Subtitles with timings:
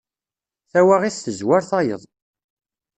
[0.71, 2.03] Tawaɣit tezwar tayeḍ.